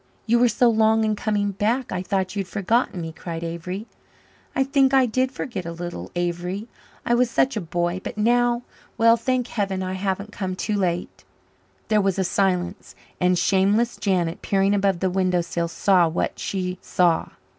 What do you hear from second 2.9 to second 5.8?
me," cried Avery. "I think I did forget a